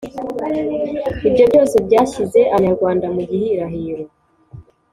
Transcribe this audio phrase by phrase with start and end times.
[1.27, 4.03] ibyo byose byashyize Abanyarwanda mu gihirahiro.